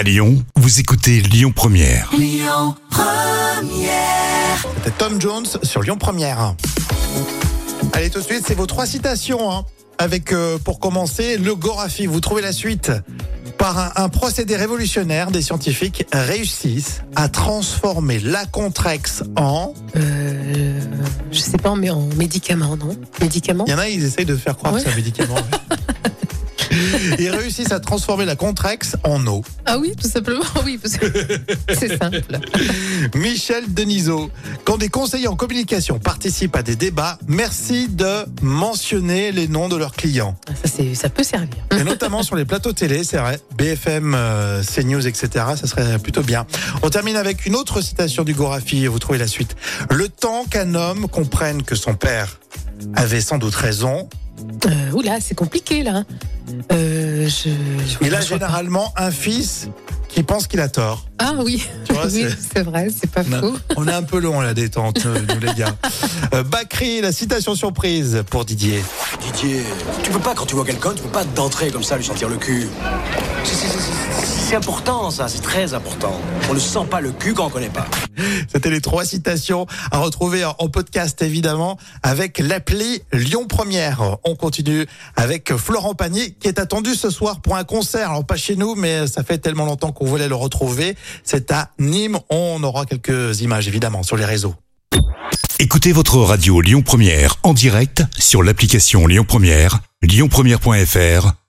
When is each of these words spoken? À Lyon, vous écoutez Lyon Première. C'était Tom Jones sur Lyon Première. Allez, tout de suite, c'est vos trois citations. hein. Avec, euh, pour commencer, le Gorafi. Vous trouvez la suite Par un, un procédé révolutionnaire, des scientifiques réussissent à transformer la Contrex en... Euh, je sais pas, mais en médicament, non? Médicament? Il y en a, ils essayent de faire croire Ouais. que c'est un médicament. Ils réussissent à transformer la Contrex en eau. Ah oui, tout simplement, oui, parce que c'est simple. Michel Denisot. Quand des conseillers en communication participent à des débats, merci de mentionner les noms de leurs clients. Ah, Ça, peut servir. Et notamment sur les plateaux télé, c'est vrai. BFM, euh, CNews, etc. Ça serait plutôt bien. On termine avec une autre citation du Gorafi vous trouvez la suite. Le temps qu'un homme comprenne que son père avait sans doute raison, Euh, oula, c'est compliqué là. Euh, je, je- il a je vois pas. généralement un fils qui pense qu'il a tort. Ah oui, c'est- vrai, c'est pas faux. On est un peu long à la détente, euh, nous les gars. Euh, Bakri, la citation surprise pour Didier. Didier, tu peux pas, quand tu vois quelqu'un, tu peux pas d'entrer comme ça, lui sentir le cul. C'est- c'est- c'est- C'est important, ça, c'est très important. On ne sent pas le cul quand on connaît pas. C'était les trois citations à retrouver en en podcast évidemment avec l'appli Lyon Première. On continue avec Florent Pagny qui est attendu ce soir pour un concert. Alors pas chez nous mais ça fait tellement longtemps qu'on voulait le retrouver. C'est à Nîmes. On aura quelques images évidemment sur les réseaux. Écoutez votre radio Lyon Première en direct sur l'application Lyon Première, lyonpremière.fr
À 0.00 0.02
Lyon, 0.02 0.42
vous 0.56 0.80
écoutez 0.80 1.20
Lyon 1.20 1.52
Première. 1.54 2.10
C'était 4.76 4.96
Tom 4.96 5.20
Jones 5.20 5.44
sur 5.62 5.82
Lyon 5.82 5.98
Première. 5.98 6.54
Allez, 7.92 8.08
tout 8.08 8.20
de 8.20 8.24
suite, 8.24 8.42
c'est 8.46 8.54
vos 8.54 8.64
trois 8.64 8.86
citations. 8.86 9.52
hein. 9.52 9.66
Avec, 9.98 10.32
euh, 10.32 10.56
pour 10.56 10.80
commencer, 10.80 11.36
le 11.36 11.54
Gorafi. 11.54 12.06
Vous 12.06 12.20
trouvez 12.20 12.40
la 12.40 12.52
suite 12.52 12.90
Par 13.58 13.78
un, 13.78 13.92
un 14.04 14.08
procédé 14.08 14.56
révolutionnaire, 14.56 15.30
des 15.30 15.42
scientifiques 15.42 16.06
réussissent 16.14 17.02
à 17.14 17.28
transformer 17.28 18.20
la 18.20 18.46
Contrex 18.46 19.22
en... 19.36 19.74
Euh, 19.96 20.80
je 21.30 21.38
sais 21.40 21.58
pas, 21.58 21.74
mais 21.76 21.90
en 21.90 22.06
médicament, 22.16 22.74
non? 22.78 22.96
Médicament? 23.20 23.64
Il 23.66 23.72
y 23.72 23.74
en 23.74 23.78
a, 23.78 23.88
ils 23.90 24.02
essayent 24.02 24.24
de 24.24 24.34
faire 24.36 24.56
croire 24.56 24.72
Ouais. 24.72 24.80
que 24.82 24.86
c'est 24.86 24.94
un 24.94 24.96
médicament. 24.96 25.34
Ils 27.18 27.30
réussissent 27.30 27.72
à 27.72 27.80
transformer 27.80 28.24
la 28.24 28.36
Contrex 28.36 28.96
en 29.04 29.26
eau. 29.26 29.42
Ah 29.66 29.78
oui, 29.78 29.94
tout 30.00 30.08
simplement, 30.08 30.44
oui, 30.64 30.78
parce 30.78 30.96
que 30.96 31.06
c'est 31.78 31.96
simple. 31.98 32.22
Michel 33.14 33.72
Denisot. 33.72 34.30
Quand 34.64 34.78
des 34.78 34.88
conseillers 34.88 35.28
en 35.28 35.36
communication 35.36 35.98
participent 35.98 36.56
à 36.56 36.62
des 36.62 36.76
débats, 36.76 37.18
merci 37.26 37.88
de 37.88 38.24
mentionner 38.42 39.32
les 39.32 39.48
noms 39.48 39.68
de 39.68 39.76
leurs 39.76 39.94
clients. 39.94 40.36
Ah, 40.48 40.52
Ça, 40.94 41.08
peut 41.08 41.24
servir. 41.24 41.48
Et 41.78 41.84
notamment 41.84 42.22
sur 42.22 42.36
les 42.36 42.44
plateaux 42.44 42.72
télé, 42.72 43.04
c'est 43.04 43.18
vrai. 43.18 43.40
BFM, 43.56 44.14
euh, 44.16 44.62
CNews, 44.62 45.06
etc. 45.06 45.44
Ça 45.60 45.66
serait 45.66 45.98
plutôt 45.98 46.22
bien. 46.22 46.46
On 46.82 46.90
termine 46.90 47.16
avec 47.16 47.46
une 47.46 47.56
autre 47.56 47.80
citation 47.80 48.24
du 48.24 48.34
Gorafi 48.34 48.86
vous 48.86 48.98
trouvez 48.98 49.18
la 49.18 49.26
suite. 49.26 49.56
Le 49.90 50.08
temps 50.08 50.44
qu'un 50.44 50.74
homme 50.74 51.08
comprenne 51.08 51.62
que 51.62 51.74
son 51.74 51.94
père 51.94 52.38
avait 52.94 53.20
sans 53.20 53.38
doute 53.38 53.54
raison, 53.54 54.08
Euh, 54.66 54.92
oula, 54.92 55.20
c'est 55.20 55.34
compliqué 55.34 55.82
là. 55.82 56.04
Euh, 56.72 57.24
je, 57.28 57.48
je- 57.50 57.96
il 58.06 58.14
a 58.14 58.20
je 58.20 58.28
vois 58.28 58.38
pas. 58.38 58.46
généralement 58.46 58.92
un 58.96 59.10
fils 59.10 59.68
qui 60.08 60.22
pense 60.24 60.46
qu'il 60.48 60.60
a 60.60 60.68
tort. 60.68 61.06
Ah 61.18 61.34
oui, 61.44 61.64
c'est- 62.08 62.62
vrai, 62.62 62.88
c'est 62.96 63.10
pas 63.10 63.22
faux. 63.22 63.56
On 63.76 63.86
est 63.86 63.92
un 63.92 64.02
peu 64.02 64.18
long 64.18 64.40
à 64.40 64.44
la 64.44 64.54
détente, 64.54 65.04
euh, 65.06 65.18
nous 65.28 65.40
les 65.46 65.54
gars. 65.54 65.76
Euh, 66.32 66.44
Bakri, 66.44 67.00
la 67.00 67.10
citation 67.10 67.56
surprise 67.56 68.22
pour 68.30 68.44
Didier. 68.44 68.84
Didier, 69.20 69.62
tu 70.04 70.10
peux 70.12 70.20
pas, 70.20 70.32
quand 70.34 70.46
tu 70.46 70.54
vois 70.54 70.64
quelqu'un, 70.64 70.92
tu 70.94 71.02
peux 71.02 71.08
pas 71.08 71.24
d'entrer 71.24 71.70
comme 71.72 71.82
ça, 71.82 71.96
lui 71.96 72.04
sentir 72.04 72.28
le 72.28 72.36
cul. 72.36 72.68
C'est- 73.42 73.54
c'est- 73.54 73.66
c'est- 73.66 73.79
C'est 74.50 74.56
important, 74.56 75.12
ça, 75.12 75.28
c'est 75.28 75.42
très 75.42 75.74
important. 75.74 76.20
On 76.50 76.54
ne 76.54 76.58
sent 76.58 76.84
pas 76.90 77.00
le 77.00 77.12
cul 77.12 77.34
quand 77.34 77.46
on 77.46 77.50
connaît 77.50 77.68
pas. 77.68 77.86
C'était 78.52 78.70
les 78.70 78.80
trois 78.80 79.04
citations 79.04 79.68
à 79.92 79.98
retrouver 79.98 80.44
en 80.44 80.56
en 80.58 80.68
podcast 80.68 81.22
évidemment 81.22 81.78
avec 82.02 82.40
l'appli 82.40 83.00
Lyon 83.12 83.46
Première. 83.46 84.16
On 84.24 84.34
continue 84.34 84.86
avec 85.14 85.54
Florent 85.54 85.94
Pagny 85.94 86.34
qui 86.34 86.48
est 86.48 86.58
attendu 86.58 86.96
ce 86.96 87.10
soir 87.10 87.40
pour 87.40 87.54
un 87.54 87.62
concert. 87.62 88.10
Alors 88.10 88.26
pas 88.26 88.34
chez 88.34 88.56
nous 88.56 88.74
mais 88.74 89.06
ça 89.06 89.22
fait 89.22 89.38
tellement 89.38 89.66
longtemps 89.66 89.92
qu'on 89.92 90.06
voulait 90.06 90.26
le 90.26 90.34
retrouver. 90.34 90.96
C'est 91.22 91.52
à 91.52 91.70
Nîmes. 91.78 92.18
On 92.28 92.60
aura 92.64 92.86
quelques 92.86 93.42
images 93.42 93.68
évidemment 93.68 94.02
sur 94.02 94.16
les 94.16 94.24
réseaux. 94.24 94.56
Écoutez 95.60 95.92
votre 95.92 96.16
radio 96.16 96.60
Lyon 96.60 96.82
Première 96.82 97.36
en 97.44 97.54
direct 97.54 98.02
sur 98.18 98.42
l'application 98.42 99.06
Lyon 99.06 99.24
Première, 99.28 99.78
lyonpremière.fr 100.02 101.39